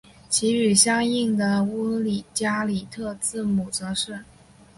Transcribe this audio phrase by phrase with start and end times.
[0.03, 1.93] 与其相对应的乌
[2.33, 4.21] 加里特字母则是。